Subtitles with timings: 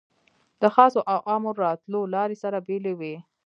[0.61, 3.15] د خاصو او عامو راتلو لارې سره بېلې وې.